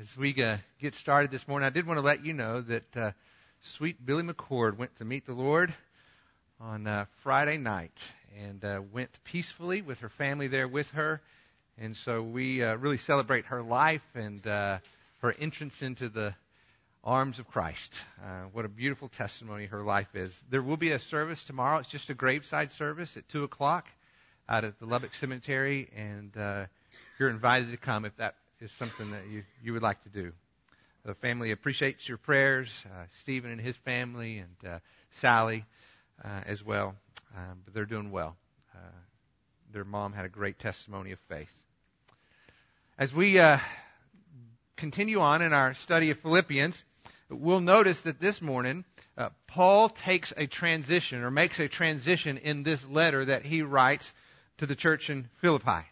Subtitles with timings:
[0.00, 2.96] As we uh, get started this morning, I did want to let you know that
[2.96, 3.10] uh,
[3.78, 5.74] sweet Billy McCord went to meet the Lord
[6.60, 7.90] on uh, Friday night
[8.38, 11.20] and uh, went peacefully with her family there with her.
[11.78, 14.78] And so we uh, really celebrate her life and uh,
[15.20, 16.32] her entrance into the
[17.02, 17.92] arms of Christ.
[18.24, 20.32] Uh, what a beautiful testimony her life is.
[20.48, 21.78] There will be a service tomorrow.
[21.78, 23.86] It's just a graveside service at 2 o'clock
[24.48, 26.66] out at the Lubbock Cemetery, and uh,
[27.18, 30.32] you're invited to come if that is something that you, you would like to do.
[31.04, 34.78] The family appreciates your prayers, uh, Stephen and his family, and uh,
[35.20, 35.64] Sally
[36.24, 36.96] uh, as well.
[37.36, 38.36] Um, but they're doing well.
[38.74, 38.78] Uh,
[39.72, 41.48] their mom had a great testimony of faith.
[42.98, 43.58] As we uh,
[44.76, 46.82] continue on in our study of Philippians,
[47.30, 48.84] we'll notice that this morning
[49.16, 54.12] uh, Paul takes a transition or makes a transition in this letter that he writes
[54.58, 55.84] to the church in Philippi.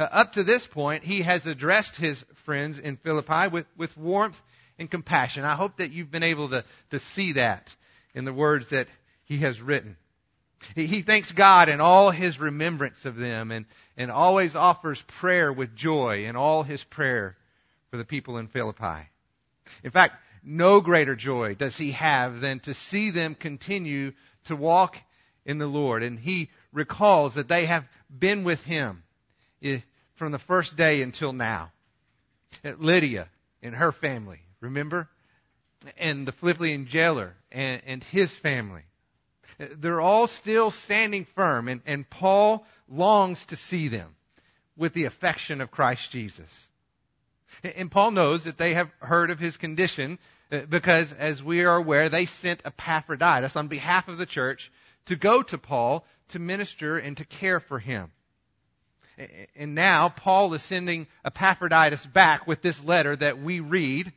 [0.00, 4.36] Uh, up to this point, he has addressed his friends in Philippi with, with warmth
[4.78, 5.44] and compassion.
[5.44, 7.68] I hope that you've been able to, to see that
[8.14, 8.86] in the words that
[9.24, 9.98] he has written.
[10.74, 15.52] He, he thanks God in all his remembrance of them and, and always offers prayer
[15.52, 17.36] with joy in all his prayer
[17.90, 19.06] for the people in Philippi.
[19.84, 24.12] In fact, no greater joy does he have than to see them continue
[24.46, 24.96] to walk
[25.44, 26.02] in the Lord.
[26.02, 29.02] And he recalls that they have been with him
[30.20, 31.72] from the first day until now.
[32.62, 33.26] Lydia
[33.62, 35.08] and her family, remember?
[35.96, 38.82] And the Philippian jailer and, and his family.
[39.78, 44.14] They're all still standing firm, and, and Paul longs to see them
[44.76, 46.50] with the affection of Christ Jesus.
[47.62, 50.18] And Paul knows that they have heard of his condition
[50.52, 54.70] uh, because, as we are aware, they sent Epaphroditus on behalf of the church
[55.06, 58.12] to go to Paul to minister and to care for him.
[59.56, 64.12] And now Paul is sending Epaphroditus back with this letter that we read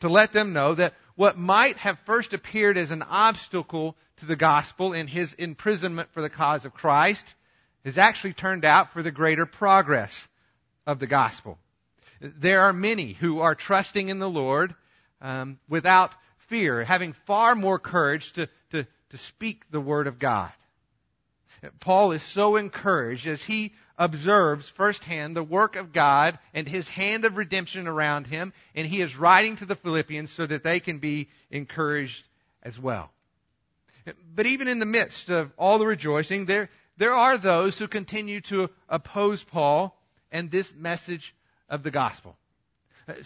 [0.00, 4.36] to let them know that what might have first appeared as an obstacle to the
[4.36, 7.24] gospel in his imprisonment for the cause of Christ
[7.84, 10.12] has actually turned out for the greater progress
[10.86, 11.58] of the gospel.
[12.20, 14.74] There are many who are trusting in the Lord
[15.20, 16.10] um, without
[16.48, 20.52] fear, having far more courage to, to, to speak the word of God.
[21.80, 27.24] Paul is so encouraged as he observes firsthand the work of God and his hand
[27.24, 30.98] of redemption around him, and he is writing to the Philippians so that they can
[30.98, 32.22] be encouraged
[32.62, 33.10] as well.
[34.34, 38.40] But even in the midst of all the rejoicing, there, there are those who continue
[38.42, 41.34] to oppose Paul and this message
[41.68, 42.36] of the gospel.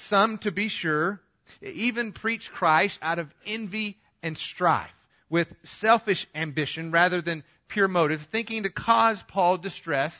[0.08, 1.20] Some, to be sure,
[1.60, 4.90] even preach Christ out of envy and strife,
[5.28, 5.48] with
[5.80, 10.12] selfish ambition rather than pure motive, thinking to cause Paul distress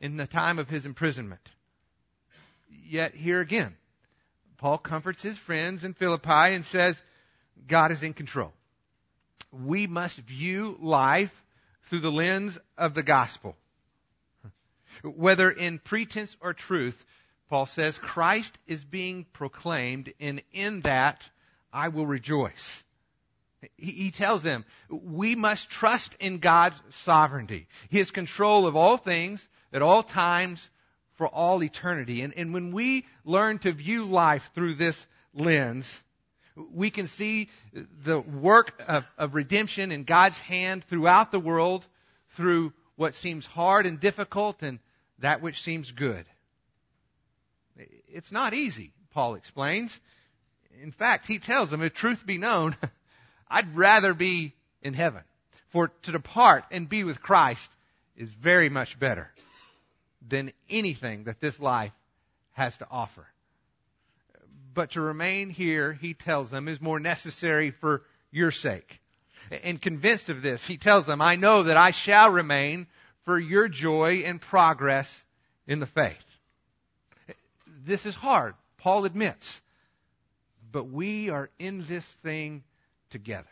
[0.00, 1.40] in the time of his imprisonment.
[2.88, 3.76] Yet here again,
[4.58, 7.00] Paul comforts his friends in Philippi and says,
[7.68, 8.52] God is in control.
[9.52, 11.30] We must view life
[11.88, 13.56] through the lens of the gospel.
[15.02, 16.96] Whether in pretense or truth,
[17.48, 21.22] Paul says, Christ is being proclaimed, and in that
[21.72, 22.82] I will rejoice.
[23.76, 29.82] He tells them, we must trust in God's sovereignty, His control of all things, at
[29.82, 30.66] all times,
[31.18, 32.22] for all eternity.
[32.22, 34.96] And, and when we learn to view life through this
[35.34, 35.92] lens,
[36.72, 37.48] we can see
[38.04, 41.84] the work of, of redemption in God's hand throughout the world
[42.36, 44.78] through what seems hard and difficult and
[45.18, 46.24] that which seems good.
[47.76, 49.98] It's not easy, Paul explains.
[50.82, 52.76] In fact, he tells them, if truth be known,
[53.48, 55.22] I'd rather be in heaven.
[55.72, 57.68] For to depart and be with Christ
[58.16, 59.30] is very much better
[60.28, 61.92] than anything that this life
[62.52, 63.26] has to offer.
[64.74, 69.00] But to remain here, he tells them, is more necessary for your sake.
[69.62, 72.86] And convinced of this, he tells them, I know that I shall remain
[73.24, 75.08] for your joy and progress
[75.66, 76.16] in the faith.
[77.86, 79.60] This is hard, Paul admits.
[80.70, 82.62] But we are in this thing
[83.10, 83.46] together.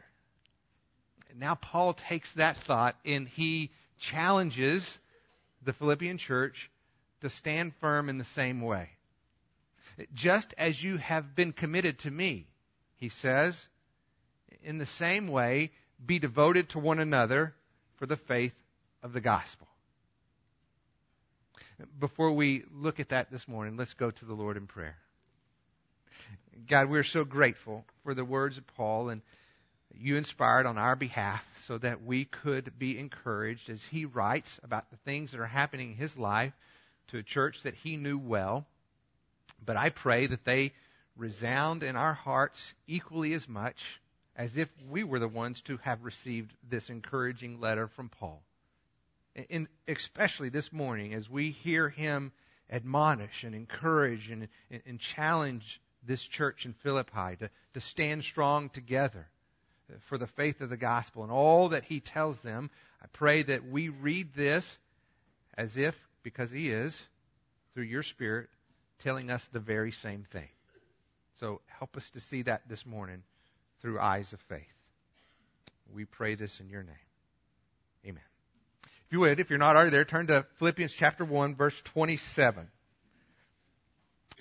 [1.39, 4.87] Now, Paul takes that thought and he challenges
[5.67, 6.71] the Philippian church
[7.21, 8.89] to stand firm in the same way.
[10.15, 12.47] Just as you have been committed to me,
[12.97, 13.55] he says,
[14.63, 15.73] in the same way,
[16.05, 17.55] be devoted to one another
[17.99, 18.53] for the faith
[19.03, 19.67] of the gospel.
[21.99, 24.97] Before we look at that this morning, let's go to the Lord in prayer.
[26.69, 29.21] God, we're so grateful for the words of Paul and
[29.95, 34.91] you inspired on our behalf so that we could be encouraged as he writes about
[34.91, 36.53] the things that are happening in his life
[37.09, 38.67] to a church that he knew well.
[39.65, 40.73] But I pray that they
[41.17, 44.01] resound in our hearts equally as much
[44.37, 48.43] as if we were the ones to have received this encouraging letter from Paul.
[49.51, 52.33] And especially this morning, as we hear him
[52.71, 59.27] admonish and encourage and, and challenge this church in Philippi to, to stand strong together
[60.09, 62.71] for the faith of the gospel and all that he tells them,
[63.03, 64.65] I pray that we read this
[65.57, 66.97] as if, because he is,
[67.75, 68.49] through your Spirit,
[69.03, 70.49] telling us the very same thing.
[71.41, 73.23] So help us to see that this morning
[73.81, 74.65] through eyes of faith.
[75.95, 76.95] We pray this in your name.
[78.05, 78.23] Amen.
[78.85, 82.69] If you would, if you're not already there, turn to Philippians chapter 1, verse 27.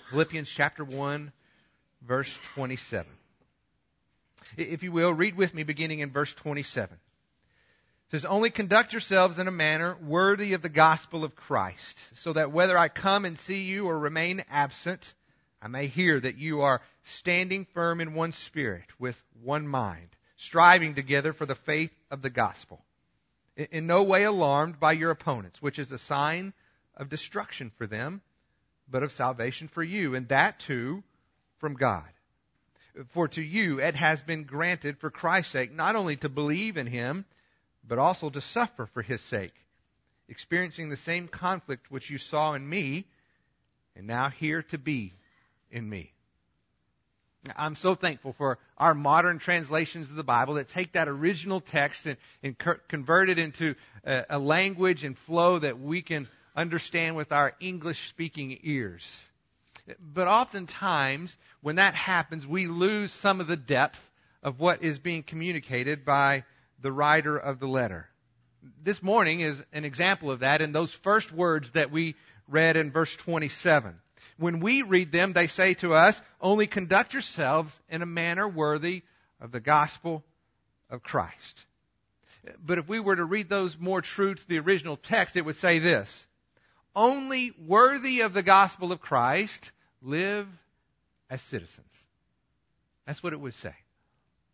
[0.10, 1.32] Philippians chapter 1,
[2.08, 3.06] verse 27.
[4.58, 6.96] If you will, read with me beginning in verse 27.
[6.96, 12.34] It says, Only conduct yourselves in a manner worthy of the gospel of Christ, so
[12.34, 15.14] that whether I come and see you or remain absent,
[15.62, 20.94] I may hear that you are standing firm in one spirit, with one mind, striving
[20.94, 22.86] together for the faith of the gospel.
[23.58, 26.54] In no way alarmed by your opponents, which is a sign
[26.96, 28.22] of destruction for them,
[28.88, 31.04] but of salvation for you, and that too
[31.60, 32.08] from God.
[33.14, 36.88] For to you it has been granted for Christ's sake not only to believe in
[36.88, 37.26] him,
[37.88, 39.54] but also to suffer for his sake,
[40.28, 43.06] experiencing the same conflict which you saw in me,
[43.96, 45.14] and now hear to be
[45.72, 46.12] in me.
[47.56, 52.06] I'm so thankful for our modern translations of the Bible that take that original text
[52.06, 52.56] and, and
[52.88, 58.10] convert it into a, a language and flow that we can understand with our English
[58.10, 59.04] speaking ears.
[60.00, 64.00] But oftentimes, when that happens, we lose some of the depth
[64.42, 66.44] of what is being communicated by
[66.82, 68.08] the writer of the letter.
[68.84, 72.16] This morning is an example of that in those first words that we
[72.48, 73.96] read in verse 27.
[74.38, 79.04] When we read them, they say to us, only conduct yourselves in a manner worthy
[79.40, 80.24] of the gospel
[80.90, 81.66] of Christ.
[82.64, 85.56] But if we were to read those more true to the original text, it would
[85.58, 86.26] say this
[86.96, 89.72] Only worthy of the gospel of Christ
[90.06, 90.48] live
[91.30, 91.92] as citizens.
[93.06, 93.74] That's what it would say.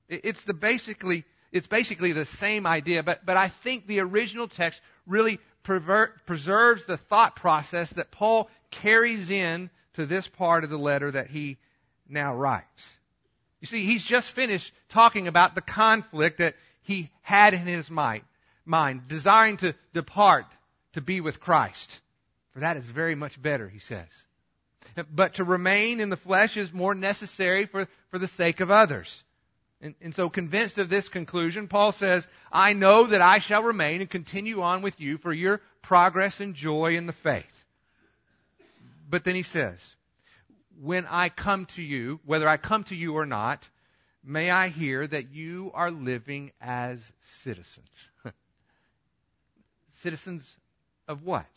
[0.09, 4.81] It's the basically it's basically the same idea, but but I think the original text
[5.05, 11.11] really preserves the thought process that Paul carries in to this part of the letter
[11.11, 11.57] that he
[12.09, 12.89] now writes.
[13.59, 18.23] You see, he's just finished talking about the conflict that he had in his mind,
[18.65, 20.45] mind desiring to depart
[20.93, 21.99] to be with Christ.
[22.53, 24.07] For that is very much better, he says.
[25.11, 29.23] But to remain in the flesh is more necessary for, for the sake of others.
[29.81, 34.01] And, and, so, convinced of this conclusion, Paul says, I know that I shall remain
[34.01, 37.45] and continue on with you for your progress and joy in the faith.
[39.09, 39.79] But then he says,
[40.79, 43.67] When I come to you, whether I come to you or not,
[44.23, 47.01] may I hear that you are living as
[47.43, 47.89] citizens.
[50.01, 50.47] citizens
[51.07, 51.47] of what?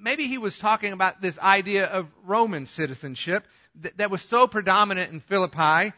[0.00, 3.44] Maybe he was talking about this idea of Roman citizenship
[3.82, 5.92] that, that was so predominant in Philippi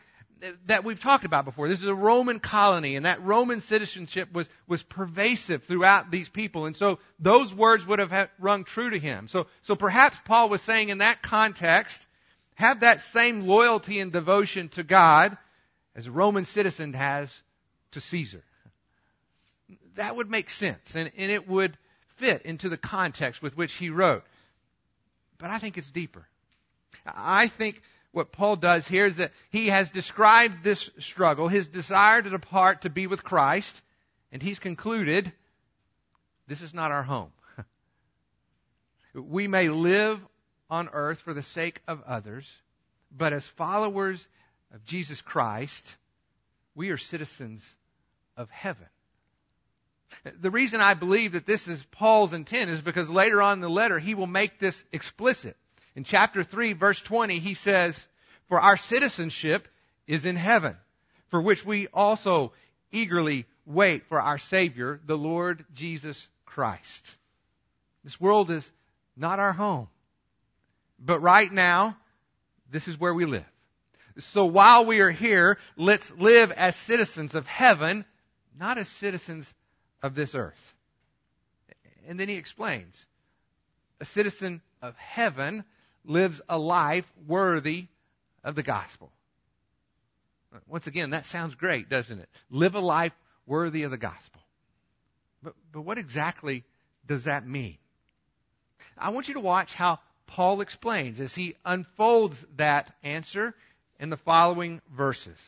[0.67, 1.69] that we've talked about before.
[1.69, 6.67] This is a Roman colony, and that Roman citizenship was, was pervasive throughout these people.
[6.67, 9.29] And so those words would have rung true to him.
[9.29, 11.99] So, so perhaps Paul was saying in that context,
[12.55, 15.37] have that same loyalty and devotion to God
[15.95, 17.33] as a Roman citizen has
[17.93, 18.43] to Caesar.
[19.97, 21.77] That would make sense, and, and it would
[22.19, 24.25] fit into the context with which he wrote.
[25.39, 26.27] But I think it's deeper.
[27.07, 27.81] I think
[28.13, 32.83] what Paul does here is that he has described this struggle, his desire to depart
[32.83, 33.81] to be with Christ,
[34.33, 35.33] and he's concluded
[36.47, 37.31] this is not our home.
[39.15, 40.19] we may live
[40.71, 42.51] on earth for the sake of others,
[43.11, 44.27] but as followers
[44.75, 45.97] of Jesus Christ,
[46.75, 47.67] we are citizens
[48.37, 48.87] of heaven.
[50.41, 53.69] The reason I believe that this is Paul's intent is because later on in the
[53.69, 55.57] letter he will make this explicit.
[55.95, 58.07] In chapter 3 verse 20 he says,
[58.49, 59.69] For our citizenship
[60.07, 60.77] is in heaven,
[61.31, 62.53] for which we also
[62.91, 67.11] eagerly wait for our Savior, the Lord Jesus Christ.
[68.03, 68.69] This world is
[69.17, 69.89] not our home.
[70.99, 71.97] But right now,
[72.73, 73.45] this is where we live.
[74.33, 78.05] So while we are here, let's live as citizens of heaven,
[78.59, 79.53] not as citizens
[80.03, 80.75] of this earth.
[82.07, 83.07] And then he explains
[84.01, 85.65] a citizen of heaven
[86.05, 87.87] lives a life worthy
[88.45, 89.13] of the gospel.
[90.67, 92.29] Once again, that sounds great, doesn't it?
[92.51, 93.13] Live a life
[93.47, 94.41] worthy of the gospel.
[95.43, 96.65] But, but what exactly
[97.07, 97.77] does that mean?
[98.97, 103.55] I want you to watch how Paul explains as he unfolds that answer
[104.01, 105.39] in the following verses.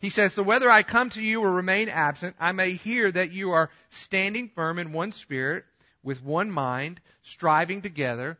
[0.00, 3.32] He says, So whether I come to you or remain absent, I may hear that
[3.32, 5.64] you are standing firm in one spirit,
[6.02, 8.38] with one mind, striving together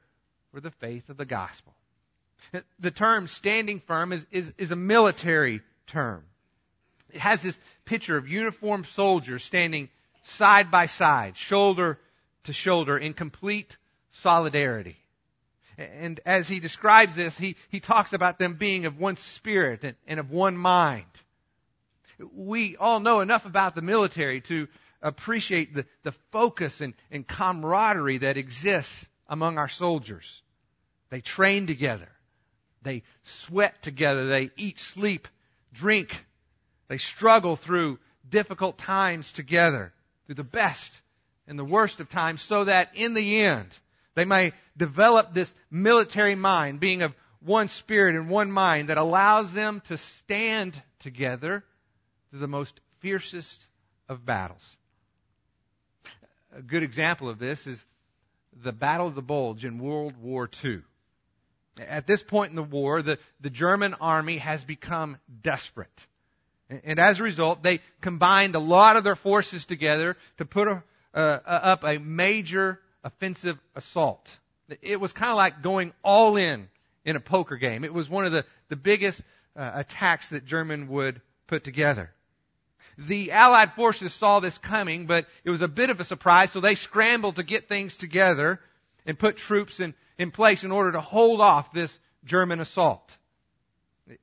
[0.52, 1.74] for the faith of the gospel.
[2.80, 6.24] The term standing firm is, is, is a military term.
[7.12, 9.88] It has this picture of uniformed soldiers standing
[10.24, 11.98] side by side, shoulder
[12.44, 13.76] to shoulder, in complete
[14.10, 14.96] solidarity.
[15.78, 19.96] And as he describes this, he, he talks about them being of one spirit and,
[20.06, 21.06] and of one mind.
[22.34, 24.68] We all know enough about the military to
[25.02, 30.42] appreciate the, the focus and, and camaraderie that exists among our soldiers.
[31.10, 32.08] They train together.
[32.82, 34.26] They sweat together.
[34.26, 35.28] They eat, sleep,
[35.72, 36.10] drink.
[36.88, 37.98] They struggle through
[38.28, 39.92] difficult times together,
[40.26, 40.90] through the best
[41.46, 43.68] and the worst of times, so that in the end,
[44.14, 49.52] they may develop this military mind, being of one spirit and one mind, that allows
[49.52, 51.64] them to stand together
[52.32, 53.66] the most fiercest
[54.08, 54.64] of battles.
[56.56, 57.82] A good example of this is
[58.64, 60.80] the Battle of the Bulge in World War II.
[61.78, 65.88] At this point in the war, the, the German army has become desperate.
[66.68, 70.82] And as a result, they combined a lot of their forces together to put a,
[71.14, 74.26] up a major offensive assault.
[74.80, 76.68] It was kind of like going all in
[77.04, 77.84] in a poker game.
[77.84, 79.22] It was one of the, the biggest
[79.56, 82.10] uh, attacks that German would put together.
[83.08, 86.60] The Allied forces saw this coming, but it was a bit of a surprise, so
[86.60, 88.60] they scrambled to get things together
[89.06, 93.10] and put troops in, in place in order to hold off this German assault.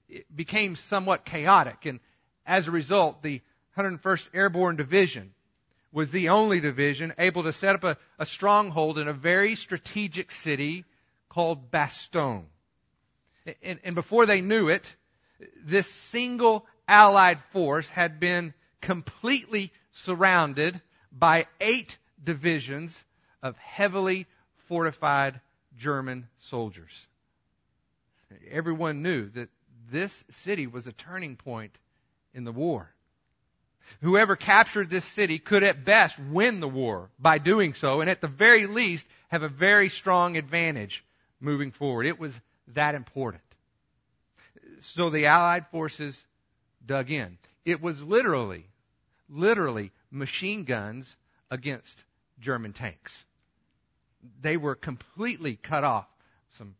[0.07, 1.99] It became somewhat chaotic, and
[2.45, 3.41] as a result, the
[3.77, 5.33] 101st Airborne Division
[5.91, 10.31] was the only division able to set up a, a stronghold in a very strategic
[10.31, 10.85] city
[11.29, 12.45] called Bastogne.
[13.63, 14.85] And, and before they knew it,
[15.65, 20.81] this single Allied force had been completely surrounded
[21.11, 22.95] by eight divisions
[23.41, 24.27] of heavily
[24.67, 25.39] fortified
[25.77, 26.91] German soldiers.
[28.51, 29.49] Everyone knew that
[29.91, 30.11] this
[30.43, 31.71] city was a turning point
[32.33, 32.89] in the war.
[34.01, 38.21] Whoever captured this city could at best win the war by doing so, and at
[38.21, 41.03] the very least have a very strong advantage
[41.39, 42.05] moving forward.
[42.05, 42.33] It was
[42.75, 43.41] that important.
[44.93, 46.21] So the Allied forces
[46.85, 47.37] dug in.
[47.65, 48.65] It was literally,
[49.29, 51.13] literally machine guns
[51.51, 51.95] against
[52.39, 53.13] German tanks.
[54.41, 56.07] They were completely cut off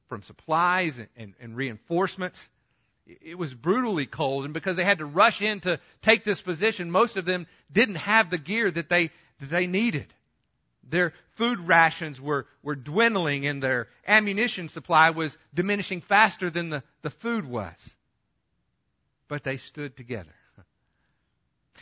[0.07, 2.50] from supplies and, and, and reinforcements
[3.21, 6.91] it was brutally cold, and because they had to rush in to take this position,
[6.91, 9.09] most of them didn't have the gear that they,
[9.39, 10.13] that they needed.
[10.83, 16.83] Their food rations were, were dwindling, and their ammunition supply was diminishing faster than the,
[17.01, 17.75] the food was.
[19.27, 20.33] But they stood together.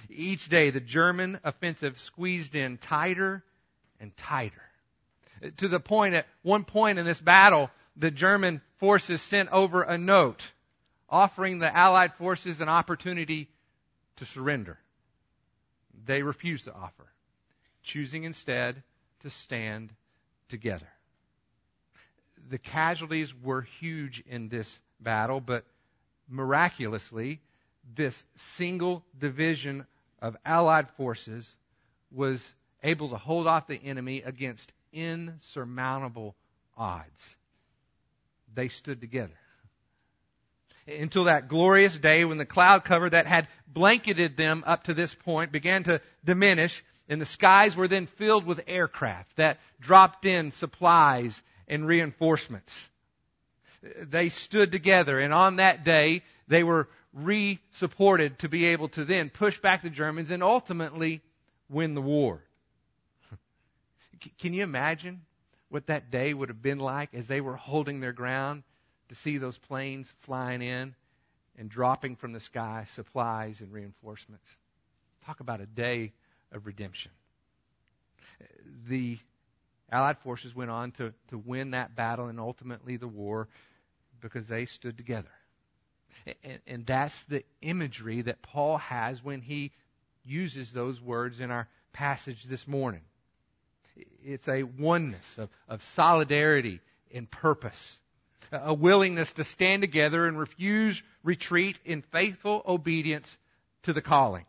[0.09, 3.43] Each day, the German offensive squeezed in tighter
[3.99, 4.61] and tighter.
[5.57, 9.97] To the point, at one point in this battle, the German forces sent over a
[9.97, 10.41] note
[11.09, 13.49] offering the Allied forces an opportunity
[14.17, 14.77] to surrender.
[16.05, 17.07] They refused the offer,
[17.83, 18.83] choosing instead
[19.21, 19.93] to stand
[20.49, 20.87] together.
[22.49, 25.65] The casualties were huge in this battle, but
[26.29, 27.41] miraculously,
[27.95, 28.23] this
[28.57, 29.85] single division
[30.21, 31.47] of Allied forces
[32.11, 32.43] was
[32.83, 36.35] able to hold off the enemy against insurmountable
[36.77, 37.35] odds.
[38.55, 39.33] They stood together
[40.87, 45.13] until that glorious day when the cloud cover that had blanketed them up to this
[45.25, 50.51] point began to diminish and the skies were then filled with aircraft that dropped in
[50.53, 52.87] supplies and reinforcements.
[54.01, 59.29] They stood together and on that day they were re-supported to be able to then
[59.29, 61.21] push back the Germans and ultimately
[61.69, 62.41] win the war.
[64.39, 65.21] Can you imagine
[65.69, 68.63] what that day would have been like as they were holding their ground
[69.09, 70.95] to see those planes flying in
[71.57, 74.47] and dropping from the sky supplies and reinforcements.
[75.25, 76.13] Talk about a day
[76.51, 77.11] of redemption.
[78.87, 79.17] The
[79.91, 83.47] Allied forces went on to, to win that battle and ultimately the war
[84.21, 85.29] because they stood together.
[86.43, 89.71] And, and that's the imagery that Paul has when he
[90.23, 93.01] uses those words in our passage this morning.
[94.23, 96.81] It's a oneness of, of solidarity
[97.13, 97.99] and purpose
[98.51, 103.35] a willingness to stand together and refuse retreat in faithful obedience
[103.83, 104.45] to the calling.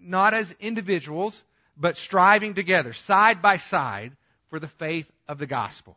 [0.00, 1.40] Not as individuals,
[1.76, 4.16] but striving together, side by side,
[4.48, 5.96] for the faith of the gospel.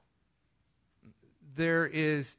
[1.55, 2.31] there is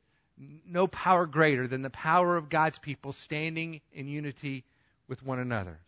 [0.66, 4.64] no power greater than the power of God's people standing in unity
[5.08, 5.78] with one another.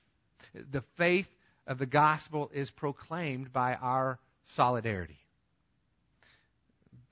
[0.54, 1.28] The faith
[1.66, 4.18] of the gospel is proclaimed by our
[4.54, 5.18] solidarity.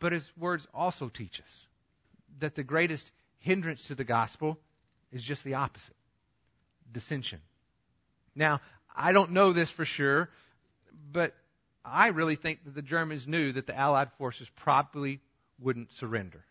[0.00, 1.66] But his words also teach us
[2.40, 4.58] that the greatest hindrance to the gospel
[5.12, 5.94] is just the opposite
[6.92, 7.40] dissension.
[8.34, 8.60] Now,
[8.94, 10.28] I don't know this for sure,
[11.12, 11.34] but
[11.84, 15.20] I really think that the Germans knew that the Allied forces probably
[15.60, 16.44] wouldn't surrender.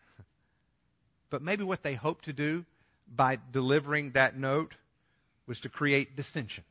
[1.30, 2.64] But maybe what they hoped to do
[3.06, 4.74] by delivering that note
[5.46, 6.64] was to create dissension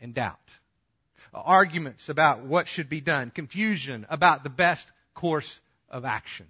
[0.00, 0.38] and doubt.
[1.32, 6.46] Arguments about what should be done, confusion about the best course of action.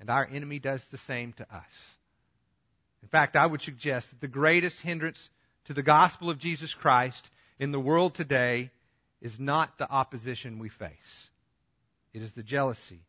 [0.00, 1.72] And our enemy does the same to us.
[3.02, 5.28] In fact, I would suggest that the greatest hindrance
[5.66, 8.70] to the gospel of Jesus Christ in the world today
[9.20, 11.28] is not the opposition we face.
[12.14, 13.00] It is the jealousy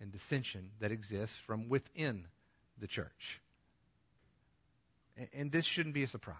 [0.00, 2.26] and dissension that exists from within
[2.80, 3.40] the church.
[5.32, 6.36] And this shouldn't be a surprise.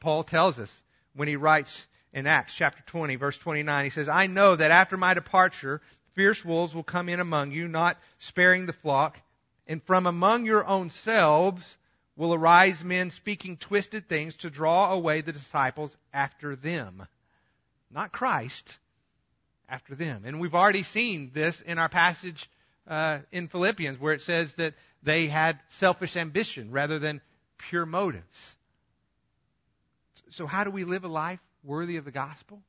[0.00, 0.70] Paul tells us
[1.14, 4.96] when he writes in Acts chapter 20, verse 29, he says, I know that after
[4.96, 5.80] my departure,
[6.14, 9.18] fierce wolves will come in among you, not sparing the flock,
[9.66, 11.76] and from among your own selves
[12.16, 17.06] will arise men speaking twisted things to draw away the disciples after them.
[17.90, 18.78] Not Christ,
[19.68, 20.24] after them.
[20.24, 22.48] And we've already seen this in our passage
[22.86, 27.20] uh, in Philippians where it says that they had selfish ambition rather than
[27.68, 28.54] pure motives.
[30.30, 32.62] So, how do we live a life worthy of the gospel?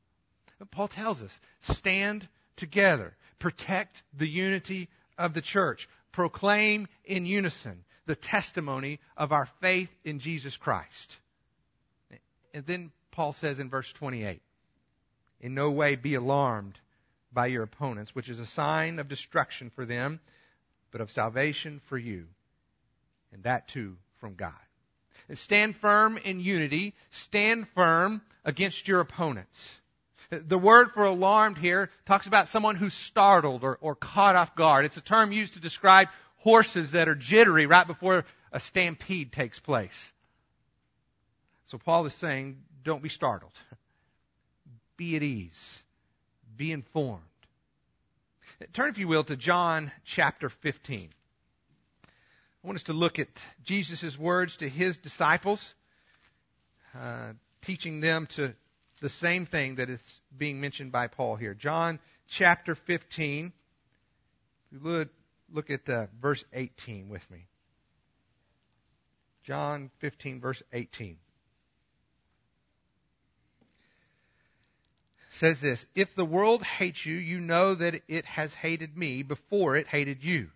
[0.71, 1.37] Paul tells us
[1.71, 9.49] stand together, protect the unity of the church, proclaim in unison the testimony of our
[9.61, 11.17] faith in Jesus Christ.
[12.53, 14.41] And then Paul says in verse 28
[15.41, 16.79] In no way be alarmed
[17.36, 20.20] by your opponents, which is a sign of destruction for them,
[20.92, 22.25] but of salvation for you.
[23.32, 24.54] And that too from God.
[25.30, 26.95] And stand firm in unity.
[27.12, 29.69] Stand firm against your opponents.
[30.32, 34.86] The word for alarmed here talks about someone who's startled or, or caught off guard.
[34.86, 39.60] It's a term used to describe horses that are jittery right before a stampede takes
[39.60, 40.12] place.
[41.65, 43.54] So Paul is saying, don't be startled.
[44.98, 45.82] Be at ease.
[46.56, 47.24] Be informed.
[48.74, 51.10] Turn, if you will, to John chapter 15.
[52.63, 53.28] I want us to look at
[53.63, 55.74] Jesus' words to his disciples,
[57.00, 58.56] uh, teaching them to
[59.02, 60.00] the same thing that is
[60.36, 61.54] being mentioned by Paul here.
[61.54, 63.52] John chapter 15.
[64.72, 65.10] if Look,
[65.52, 67.48] look at uh, verse 18 with me.
[69.44, 71.18] John 15, verse 18.
[75.39, 79.76] Says this If the world hates you, you know that it has hated me before
[79.76, 80.50] it hated you.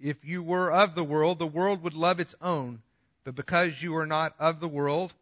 [0.00, 2.82] If you were of the world, the world would love its own.
[3.24, 5.14] But because you are not of the world,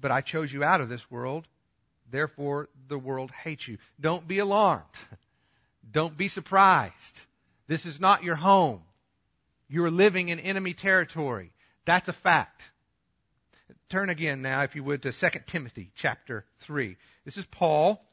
[0.00, 1.46] but I chose you out of this world,
[2.10, 3.78] therefore the world hates you.
[4.00, 4.84] Don't be alarmed.
[5.90, 6.92] Don't be surprised.
[7.66, 8.82] This is not your home.
[9.68, 11.50] You're living in enemy territory.
[11.84, 12.62] That's a fact.
[13.88, 16.96] Turn again now, if you would, to 2 Timothy chapter 3.
[17.24, 18.04] This is Paul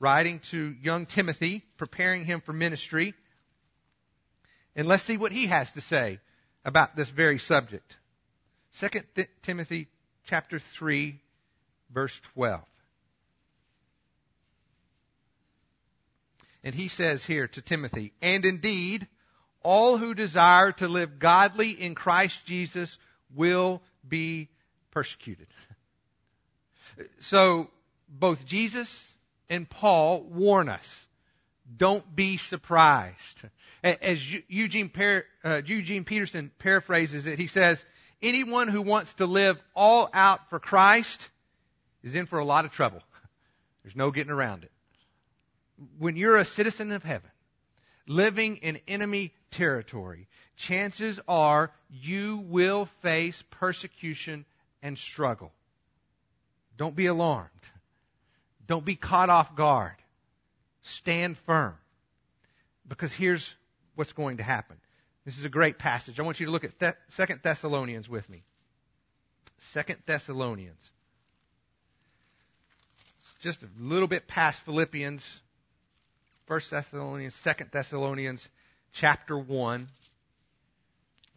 [0.00, 3.14] writing to young Timothy, preparing him for ministry.
[4.74, 6.18] And let's see what he has to say
[6.64, 7.94] about this very subject.
[8.80, 9.86] 2 Th- Timothy
[10.26, 11.20] chapter 3,
[11.94, 12.60] verse 12.
[16.64, 19.06] And he says here to Timothy, And indeed,
[19.62, 22.96] all who desire to live godly in Christ Jesus
[23.34, 24.48] will be
[24.92, 25.48] persecuted.
[27.20, 27.68] So,
[28.08, 29.14] both Jesus
[29.48, 30.86] and Paul warn us
[31.76, 33.42] don't be surprised.
[33.82, 34.90] As Eugene,
[35.44, 37.82] uh, Eugene Peterson paraphrases it, he says,
[38.20, 41.28] Anyone who wants to live all out for Christ
[42.02, 43.00] is in for a lot of trouble.
[43.82, 44.70] There's no getting around it.
[45.98, 47.30] When you're a citizen of heaven,
[48.06, 54.44] living in enemy territory, chances are you will face persecution
[54.82, 55.52] and struggle.
[56.76, 57.50] Don't be alarmed.
[58.66, 59.94] Don't be caught off guard.
[60.82, 61.74] Stand firm.
[62.88, 63.54] Because here's
[63.94, 64.76] what's going to happen.
[65.24, 66.18] This is a great passage.
[66.18, 68.42] I want you to look at Second Thessalonians with me.
[69.72, 70.90] Second Thessalonians.
[73.40, 75.24] Just a little bit past Philippians.
[76.46, 78.46] First Thessalonians, Second Thessalonians,
[78.92, 79.74] chapter 1.
[79.74, 79.88] And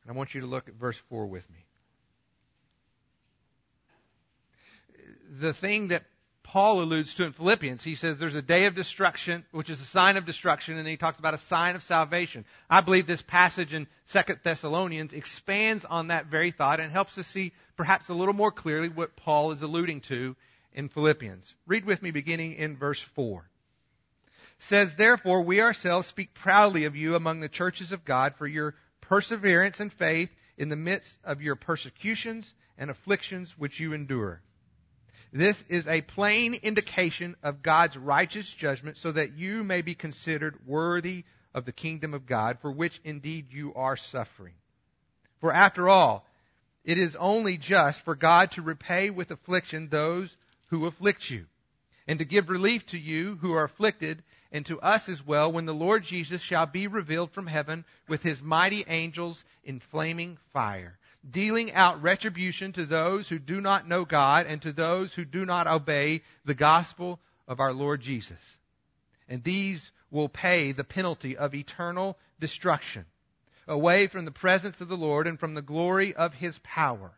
[0.10, 1.65] I want you to look at verse 4 with me.
[5.40, 6.04] The thing that
[6.46, 7.84] Paul alludes to in Philippians.
[7.84, 10.92] He says there's a day of destruction, which is a sign of destruction, and then
[10.92, 12.46] he talks about a sign of salvation.
[12.70, 17.26] I believe this passage in 2 Thessalonians expands on that very thought and helps us
[17.28, 20.36] see perhaps a little more clearly what Paul is alluding to
[20.72, 21.52] in Philippians.
[21.66, 23.40] Read with me beginning in verse 4.
[23.40, 28.48] It says, Therefore, we ourselves speak proudly of you among the churches of God for
[28.48, 34.42] your perseverance and faith in the midst of your persecutions and afflictions which you endure
[35.36, 40.56] this is a plain indication of God's righteous judgment so that you may be considered
[40.66, 44.54] worthy of the kingdom of God, for which indeed you are suffering.
[45.42, 46.26] For after all,
[46.86, 50.34] it is only just for God to repay with affliction those
[50.68, 51.48] who afflict you,
[52.08, 55.66] and to give relief to you who are afflicted, and to us as well when
[55.66, 60.98] the Lord Jesus shall be revealed from heaven with his mighty angels in flaming fire
[61.30, 65.46] dealing out retribution to those who do not know God and to those who do
[65.46, 68.40] not obey the gospel of our Lord Jesus.
[69.28, 73.06] And these will pay the penalty of eternal destruction
[73.68, 77.12] away from the presence of the Lord and from the glory of his power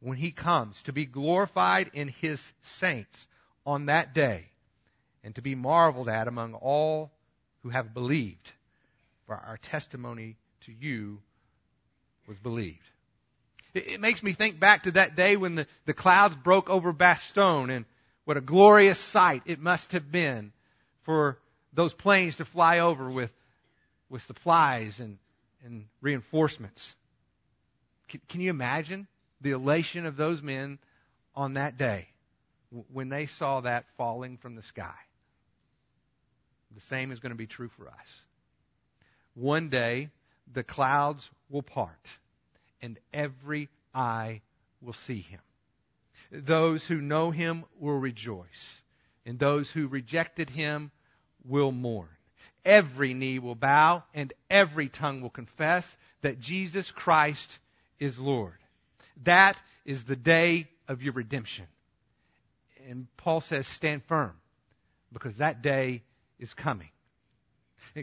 [0.00, 2.40] when he comes to be glorified in his
[2.78, 3.26] saints
[3.64, 4.46] on that day
[5.22, 7.12] and to be marveled at among all
[7.62, 8.50] who have believed.
[9.26, 11.20] For our testimony to you
[12.26, 12.78] was believed.
[13.74, 17.70] It makes me think back to that day when the, the clouds broke over Bastogne
[17.70, 17.84] and
[18.24, 20.52] what a glorious sight it must have been
[21.04, 21.38] for
[21.72, 23.30] those planes to fly over with,
[24.08, 25.18] with supplies and,
[25.64, 26.94] and reinforcements.
[28.08, 29.06] Can, can you imagine
[29.40, 30.78] the elation of those men
[31.34, 32.08] on that day
[32.92, 34.94] when they saw that falling from the sky?
[36.74, 38.06] The same is going to be true for us.
[39.34, 40.10] One day,
[40.52, 41.98] the clouds will part
[42.82, 44.42] and every eye
[44.80, 45.40] will see him.
[46.32, 48.80] Those who know him will rejoice,
[49.26, 50.90] and those who rejected him
[51.44, 52.08] will mourn.
[52.64, 55.84] Every knee will bow, and every tongue will confess
[56.22, 57.58] that Jesus Christ
[57.98, 58.58] is Lord.
[59.24, 61.66] That is the day of your redemption.
[62.88, 64.32] And Paul says, stand firm,
[65.12, 66.02] because that day
[66.38, 66.90] is coming.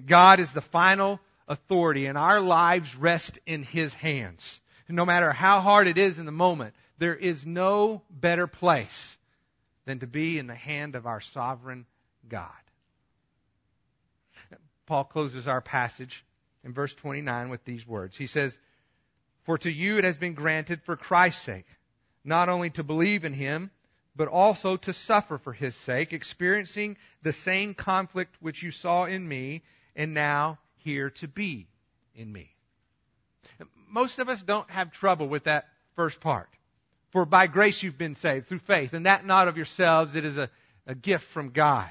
[0.06, 5.60] God is the final authority, and our lives rest in His hands no matter how
[5.62, 9.18] hard it is in the moment, there is no better place
[9.86, 11.86] than to be in the hand of our sovereign
[12.28, 12.52] God.
[14.86, 16.26] Paul closes our passage
[16.64, 18.18] in verse 29 with these words.
[18.18, 18.58] He says,
[19.46, 21.68] For to you it has been granted for Christ's sake,
[22.24, 23.72] not only to believe in him,
[24.16, 29.28] but also to suffer for his sake, experiencing the same conflict which you saw in
[29.28, 29.64] me,
[29.96, 31.68] and now here to be
[32.16, 32.57] in me
[33.90, 36.50] most of us don't have trouble with that first part.
[37.12, 40.38] For by grace you've been saved through faith, and that not of yourselves, it is
[40.38, 40.50] a,
[40.86, 41.90] a gift from God,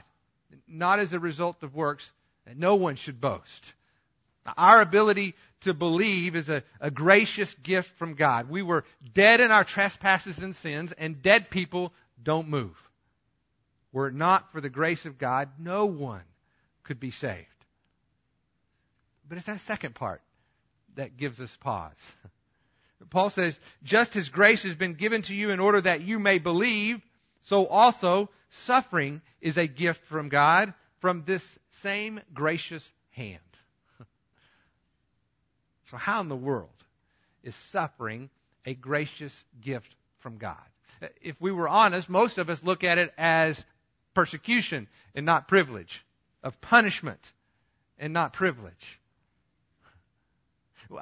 [0.69, 2.09] not as a result of works,
[2.45, 3.73] that no one should boast.
[4.57, 8.49] Our ability to believe is a, a gracious gift from God.
[8.49, 12.75] We were dead in our trespasses and sins, and dead people don't move.
[13.93, 16.23] Were it not for the grace of God, no one
[16.85, 17.47] could be saved.
[19.29, 20.21] But it's that second part
[20.97, 21.97] that gives us pause.
[23.11, 26.39] Paul says, just as grace has been given to you in order that you may
[26.39, 27.01] believe,
[27.43, 28.31] so also
[28.65, 31.43] suffering is a gift from God from this
[31.83, 33.39] same gracious hand.
[35.91, 36.71] so, how in the world
[37.43, 38.31] is suffering
[38.65, 40.57] a gracious gift from God?
[41.21, 43.63] If we were honest, most of us look at it as
[44.15, 46.05] persecution and not privilege,
[46.43, 47.21] of punishment
[47.99, 48.99] and not privilege.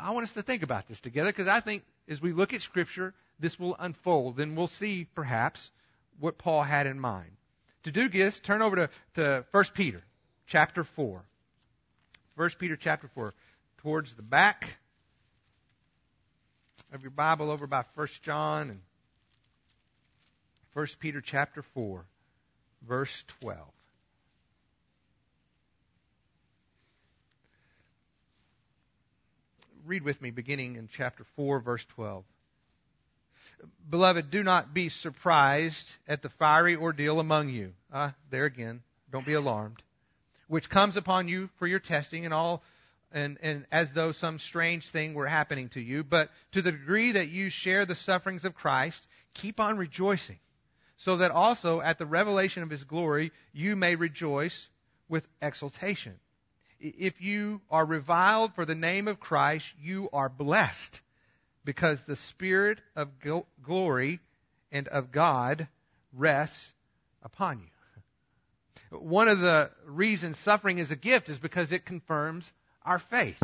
[0.01, 2.63] I want us to think about this together because I think as we look at
[2.63, 5.71] Scripture, this will unfold and we'll see perhaps
[6.21, 7.31] what Paul had in mind.
[7.85, 10.01] To do this, turn over to, to 1 Peter
[10.47, 11.23] chapter 4.
[12.37, 13.33] 1 Peter chapter 4,
[13.79, 14.65] towards the back
[16.93, 18.81] of your Bible over by 1 John and
[20.73, 22.05] 1 Peter chapter 4,
[22.89, 23.59] verse 12.
[29.87, 32.25] Read with me beginning in chapter 4, verse 12.
[33.89, 37.73] Beloved, do not be surprised at the fiery ordeal among you.
[37.93, 39.83] Ah, there again, don't be alarmed.
[40.49, 42.63] Which comes upon you for your testing and all,
[43.13, 46.03] and, and as though some strange thing were happening to you.
[46.03, 49.01] But to the degree that you share the sufferings of Christ,
[49.35, 50.39] keep on rejoicing,
[50.97, 54.67] so that also at the revelation of his glory you may rejoice
[55.09, 56.19] with exultation
[56.85, 61.01] if you are reviled for the name of Christ, you are blessed
[61.65, 63.09] because the Spirit of
[63.65, 64.21] glory
[64.71, 65.67] and of God
[66.13, 66.73] rests
[67.23, 68.99] upon you.
[68.99, 72.49] One of the reasons suffering is a gift is because it confirms
[72.85, 73.43] our faith.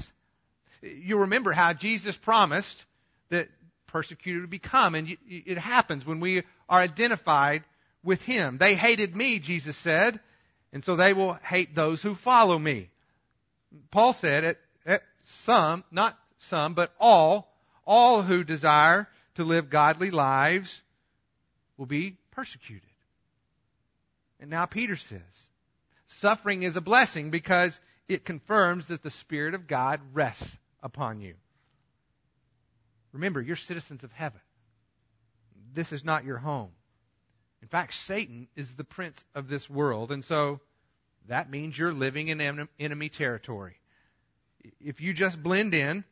[0.83, 2.85] You remember how Jesus promised
[3.31, 3.49] that
[3.89, 7.65] persecuted would become, and it happens when we are identified
[8.05, 8.59] with Him.
[8.59, 10.21] They hated me, Jesus said,
[10.73, 12.90] and so they will hate those who follow me.
[13.91, 15.03] Paul said, at, at
[15.45, 17.53] some, not some, but all,
[17.85, 20.81] all who desire to live godly lives
[21.77, 22.83] will be persecuted.
[24.41, 25.21] And now Peter says,
[26.21, 27.79] suffering is a blessing because
[28.09, 30.47] it confirms that the Spirit of God rests
[30.83, 31.35] upon you.
[33.13, 34.41] Remember, you're citizens of heaven.
[35.75, 36.71] This is not your home.
[37.63, 40.61] In fact, Satan is the prince of this world, and so
[41.29, 43.77] that means you're living in enemy territory.
[44.81, 46.05] If you just blend in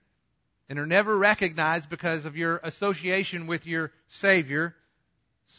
[0.69, 4.75] and are never recognized because of your association with your Savior,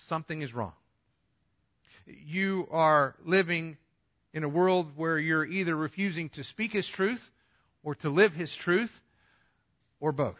[0.07, 0.73] something is wrong.
[2.05, 3.77] You are living
[4.33, 7.21] in a world where you're either refusing to speak His truth
[7.83, 8.91] or to live His truth
[9.99, 10.37] or both.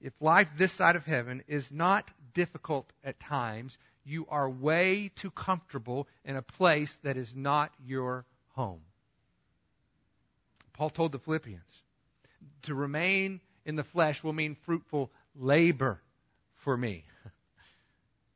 [0.00, 3.76] If life this side of heaven is not difficult at times,
[4.08, 8.80] you are way too comfortable in a place that is not your home.
[10.72, 11.82] Paul told the Philippians
[12.62, 16.00] to remain in the flesh will mean fruitful labor
[16.64, 17.04] for me.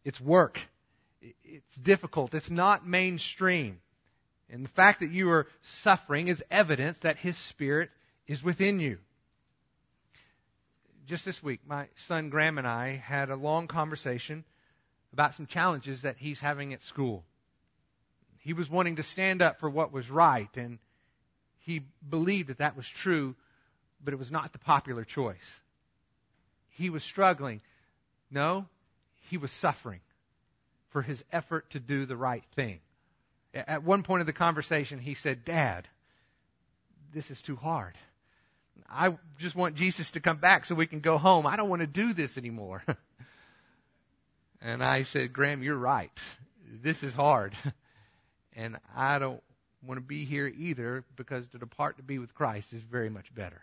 [0.04, 0.58] It's work.
[1.20, 2.35] It's difficult.
[2.35, 3.78] It's not mainstream.
[4.50, 5.46] And the fact that you are
[5.85, 7.88] suffering is evidence that His Spirit
[8.26, 8.98] is within you.
[11.06, 14.44] Just this week, my son Graham and I had a long conversation
[15.12, 17.25] about some challenges that he's having at school.
[18.38, 20.79] He was wanting to stand up for what was right, and
[21.61, 23.37] he believed that that was true,
[24.03, 25.37] but it was not the popular choice.
[26.70, 27.61] He was struggling.
[28.31, 28.66] No,
[29.29, 30.01] he was suffering
[30.90, 32.81] for his effort to do the right thing.
[33.55, 35.87] At one point of the conversation, he said, Dad,
[37.14, 37.96] this is too hard.
[38.88, 41.46] I just want Jesus to come back so we can go home.
[41.46, 42.83] I don't want to do this anymore.
[44.64, 46.11] And I said, Graham, you're right.
[46.83, 47.55] This is hard.
[48.55, 49.42] And I don't
[49.83, 53.35] want to be here either because to depart to be with Christ is very much
[53.35, 53.62] better.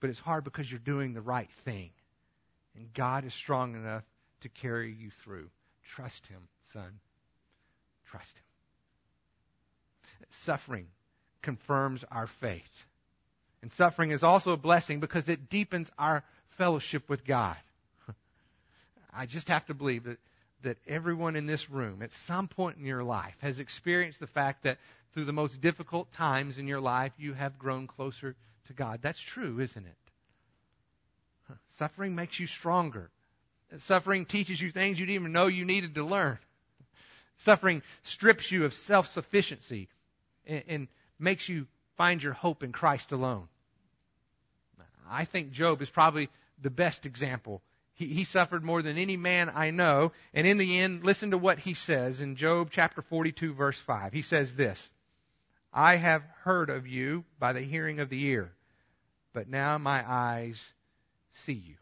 [0.00, 1.90] But it's hard because you're doing the right thing.
[2.76, 4.02] And God is strong enough
[4.42, 5.48] to carry you through.
[5.94, 6.42] Trust Him,
[6.74, 7.00] son.
[8.10, 8.44] Trust Him.
[10.44, 10.88] Suffering
[11.42, 12.62] confirms our faith.
[13.62, 16.22] And suffering is also a blessing because it deepens our
[16.58, 17.56] fellowship with God.
[19.16, 20.18] I just have to believe that,
[20.62, 24.64] that everyone in this room at some point in your life has experienced the fact
[24.64, 24.78] that
[25.14, 29.00] through the most difficult times in your life, you have grown closer to God.
[29.02, 29.96] That's true, isn't it?
[31.78, 33.10] Suffering makes you stronger.
[33.86, 36.38] Suffering teaches you things you didn't even know you needed to learn.
[37.38, 39.88] Suffering strips you of self sufficiency
[40.46, 43.48] and, and makes you find your hope in Christ alone.
[45.08, 46.28] I think Job is probably
[46.62, 47.62] the best example
[47.96, 50.12] he, suffered more than any man I know.
[50.34, 54.12] And in the end, listen to what he says in Job chapter 42, verse 5.
[54.12, 54.90] He says this
[55.72, 58.52] I have heard of you by the hearing of the ear,
[59.32, 60.62] but now my eyes
[61.46, 61.76] see you.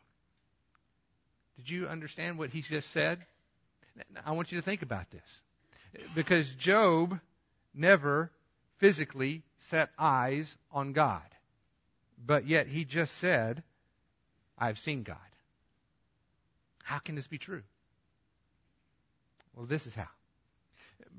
[1.57, 3.18] Did you understand what he just said?
[4.24, 6.03] I want you to think about this.
[6.14, 7.18] Because Job
[7.74, 8.31] never
[8.79, 11.22] physically set eyes on God.
[12.24, 13.62] But yet he just said,
[14.57, 15.16] I've seen God.
[16.85, 17.62] How can this be true?
[19.57, 20.09] Well, this is how.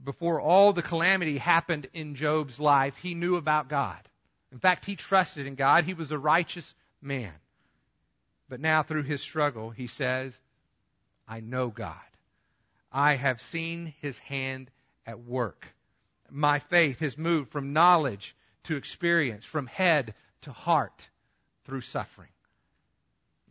[0.03, 3.99] Before all the calamity happened in Job's life, he knew about God.
[4.51, 5.83] In fact, he trusted in God.
[5.83, 7.33] He was a righteous man.
[8.47, 10.33] But now, through his struggle, he says,
[11.27, 11.95] I know God.
[12.91, 14.69] I have seen his hand
[15.05, 15.65] at work.
[16.29, 21.09] My faith has moved from knowledge to experience, from head to heart
[21.65, 22.29] through suffering.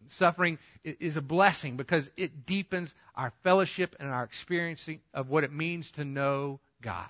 [0.09, 5.53] Suffering is a blessing because it deepens our fellowship and our experiencing of what it
[5.53, 7.09] means to know God.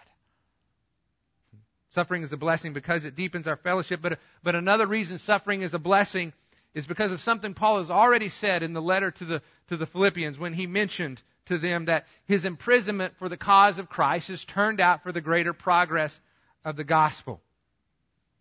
[1.90, 5.74] Suffering is a blessing because it deepens our fellowship, but, but another reason suffering is
[5.74, 6.32] a blessing
[6.74, 9.86] is because of something Paul has already said in the letter to the, to the
[9.86, 14.44] Philippians when he mentioned to them that his imprisonment for the cause of Christ has
[14.44, 16.18] turned out for the greater progress
[16.64, 17.40] of the gospel.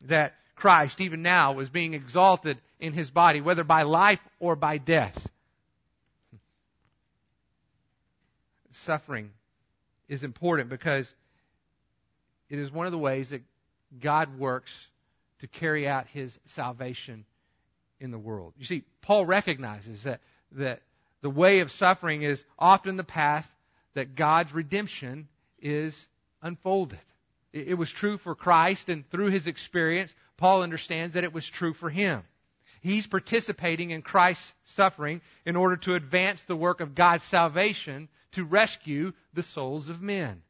[0.08, 4.78] That Christ, even now, was being exalted in his body, whether by life or by
[4.78, 5.18] death.
[8.72, 9.32] Suffering
[10.10, 11.12] is important because
[12.50, 13.42] it is one of the ways that
[14.02, 14.72] God works
[15.40, 17.24] to carry out his salvation
[18.02, 18.54] in the world.
[18.58, 20.20] You see, Paul recognizes that,
[20.52, 20.82] that
[21.22, 23.48] the way of suffering is often the path
[23.94, 25.96] that God's redemption is
[26.42, 27.00] unfolded.
[27.54, 31.74] It was true for Christ, and through his experience, Paul understands that it was true
[31.74, 32.24] for him.
[32.84, 38.44] He's participating in Christ's suffering in order to advance the work of God's salvation to
[38.44, 40.42] rescue the souls of men.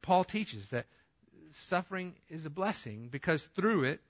[0.00, 0.86] Paul teaches that
[1.68, 4.00] suffering is a blessing because through it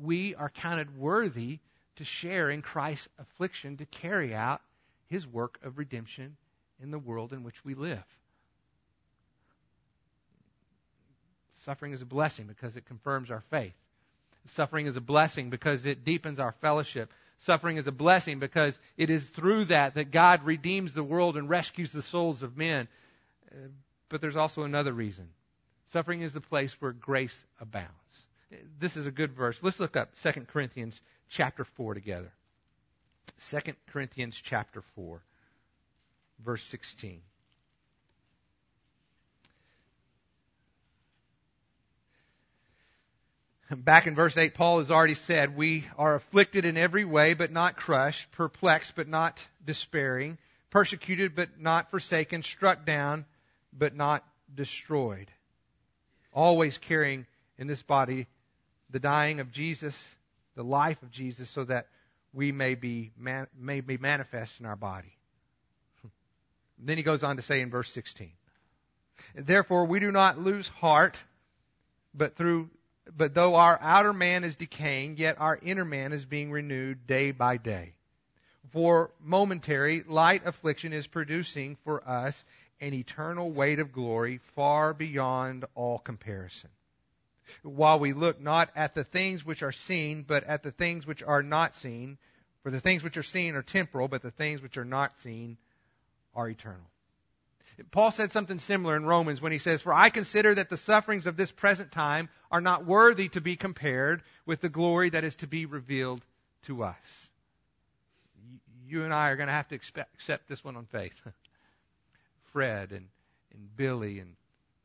[0.00, 1.58] we are counted worthy
[1.96, 4.60] to share in Christ's affliction to carry out
[5.08, 6.36] his work of redemption
[6.80, 8.04] in the world in which we live.
[11.64, 13.74] Suffering is a blessing because it confirms our faith.
[14.54, 17.10] Suffering is a blessing because it deepens our fellowship.
[17.38, 21.48] Suffering is a blessing because it is through that that God redeems the world and
[21.48, 22.88] rescues the souls of men.
[23.50, 23.68] Uh,
[24.08, 25.28] but there's also another reason.
[25.92, 27.92] Suffering is the place where grace abounds.
[28.80, 29.58] This is a good verse.
[29.62, 32.32] Let's look up 2 Corinthians chapter 4 together.
[33.50, 33.58] 2
[33.92, 35.22] Corinthians chapter 4,
[36.44, 37.20] verse 16.
[43.70, 47.52] Back in verse 8, Paul has already said, We are afflicted in every way, but
[47.52, 50.38] not crushed, perplexed, but not despairing,
[50.70, 53.26] persecuted, but not forsaken, struck down,
[53.72, 55.30] but not destroyed.
[56.32, 57.26] Always carrying
[57.58, 58.26] in this body
[58.88, 59.94] the dying of Jesus,
[60.56, 61.88] the life of Jesus, so that
[62.32, 65.12] we may be, man, may be manifest in our body.
[66.78, 68.30] then he goes on to say in verse 16,
[69.34, 71.18] Therefore we do not lose heart,
[72.14, 72.70] but through
[73.16, 77.30] but though our outer man is decaying, yet our inner man is being renewed day
[77.30, 77.94] by day.
[78.72, 82.42] For momentary, light affliction is producing for us
[82.80, 86.70] an eternal weight of glory far beyond all comparison.
[87.62, 91.22] While we look not at the things which are seen, but at the things which
[91.22, 92.18] are not seen,
[92.62, 95.56] for the things which are seen are temporal, but the things which are not seen
[96.34, 96.90] are eternal.
[97.90, 101.26] Paul said something similar in Romans when he says, For I consider that the sufferings
[101.26, 105.36] of this present time are not worthy to be compared with the glory that is
[105.36, 106.20] to be revealed
[106.66, 106.96] to us.
[108.86, 111.12] You and I are going to have to expect, accept this one on faith.
[112.52, 113.06] Fred and,
[113.52, 114.34] and Billy and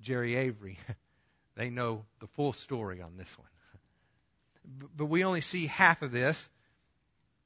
[0.02, 0.78] Jerry Avery,
[1.56, 3.48] they know the full story on this one.
[4.96, 6.48] But we only see half of this.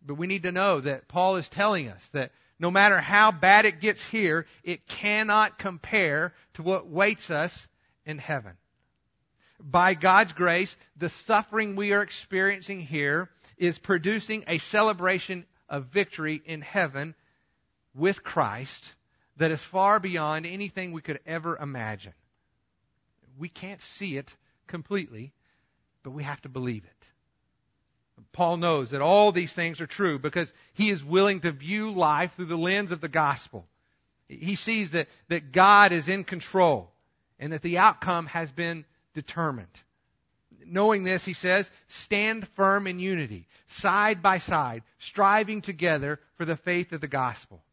[0.05, 3.65] But we need to know that Paul is telling us that no matter how bad
[3.65, 7.51] it gets here, it cannot compare to what waits us
[8.05, 8.53] in heaven.
[9.59, 16.41] By God's grace, the suffering we are experiencing here is producing a celebration of victory
[16.45, 17.15] in heaven
[17.95, 18.83] with Christ
[19.37, 22.13] that is far beyond anything we could ever imagine.
[23.37, 24.31] We can't see it
[24.67, 25.33] completely,
[26.03, 27.07] but we have to believe it.
[28.33, 32.31] Paul knows that all these things are true because he is willing to view life
[32.35, 33.67] through the lens of the gospel.
[34.27, 36.91] He sees that, that God is in control
[37.39, 39.67] and that the outcome has been determined.
[40.65, 43.47] Knowing this, he says, stand firm in unity,
[43.79, 47.63] side by side, striving together for the faith of the gospel.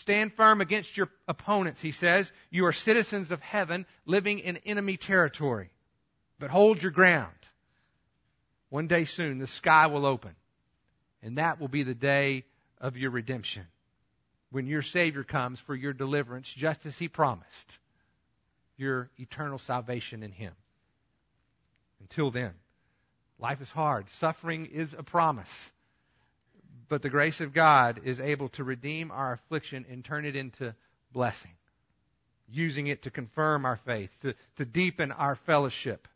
[0.00, 2.30] Stand firm against your opponents, he says.
[2.50, 5.70] You are citizens of heaven living in enemy territory.
[6.38, 7.32] But hold your ground.
[8.68, 10.34] One day soon, the sky will open.
[11.22, 12.44] And that will be the day
[12.80, 13.66] of your redemption.
[14.50, 17.78] When your Savior comes for your deliverance, just as He promised.
[18.76, 20.52] Your eternal salvation in Him.
[22.00, 22.52] Until then,
[23.38, 24.06] life is hard.
[24.20, 25.70] Suffering is a promise.
[26.88, 30.74] But the grace of God is able to redeem our affliction and turn it into
[31.12, 31.52] blessing,
[32.48, 36.06] using it to confirm our faith, to, to deepen our fellowship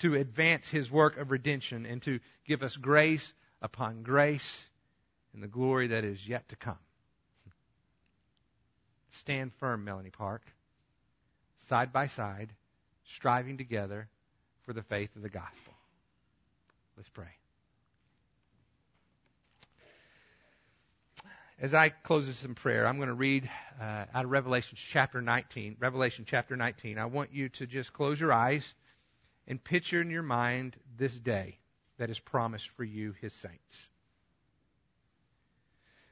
[0.00, 4.64] to advance his work of redemption and to give us grace upon grace
[5.32, 6.78] and the glory that is yet to come.
[9.20, 10.42] Stand firm, Melanie Park,
[11.68, 12.50] side by side,
[13.16, 14.08] striving together
[14.64, 15.74] for the faith of the gospel.
[16.96, 17.28] Let's pray.
[21.60, 23.48] As I close this in prayer, I'm going to read
[23.80, 25.76] uh, out of Revelation chapter 19.
[25.78, 26.98] Revelation chapter 19.
[26.98, 28.74] I want you to just close your eyes
[29.46, 31.58] and picture in your mind this day
[31.98, 33.88] that is promised for you, his saints.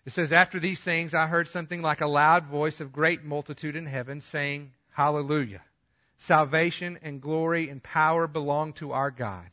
[0.05, 3.77] It says, After these things I heard something like a loud voice of great multitude
[3.77, 5.63] in heaven saying, Hallelujah.
[6.19, 9.49] Salvation and glory and power belong to our God,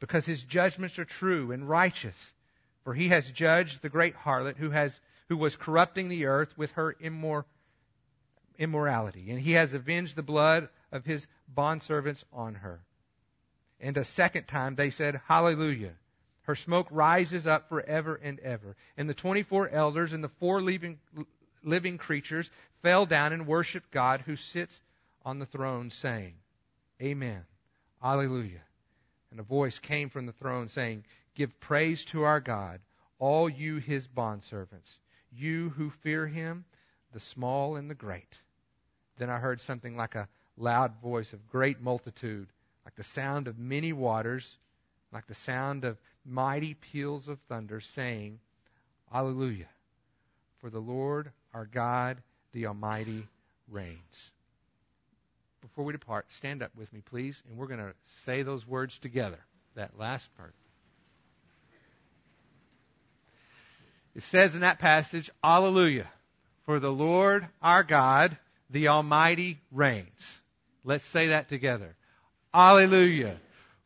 [0.00, 2.16] because his judgments are true and righteous.
[2.84, 4.98] For he has judged the great harlot who, has,
[5.28, 7.44] who was corrupting the earth with her immor,
[8.58, 12.80] immorality, and he has avenged the blood of his bondservants on her.
[13.80, 15.94] And a second time they said, Hallelujah.
[16.42, 18.76] Her smoke rises up forever and ever.
[18.96, 20.98] And the 24 elders and the four living,
[21.64, 22.48] living creatures
[22.82, 24.80] fell down and worshiped God who sits
[25.24, 26.34] on the throne, saying,
[27.02, 27.42] Amen.
[28.00, 28.62] Hallelujah.
[29.30, 31.04] And a voice came from the throne saying,
[31.34, 32.80] Give praise to our God,
[33.18, 34.96] all you his bondservants,
[35.32, 36.64] you who fear him,
[37.12, 38.38] the small and the great.
[39.18, 42.48] Then I heard something like a loud voice of great multitude,
[42.86, 44.48] like the sound of many waters,
[45.12, 48.38] like the sound of mighty peals of thunder, saying,
[49.12, 49.66] Alleluia.
[50.60, 52.22] For the Lord our God,
[52.52, 53.26] the Almighty,
[53.68, 54.30] reigns.
[55.62, 57.92] Before we depart, stand up with me, please, and we're going to
[58.24, 59.40] say those words together,
[59.74, 60.54] that last part.
[64.14, 66.06] It says in that passage, Alleluia.
[66.66, 68.38] For the Lord our God,
[68.70, 70.06] the Almighty, reigns.
[70.84, 71.96] Let's say that together.
[72.56, 73.38] Alleluia.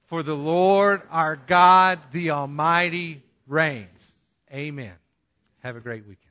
[0.07, 3.89] For the Lord our God, the Almighty, reigns.
[4.53, 4.95] Amen.
[5.63, 6.30] Have a great weekend.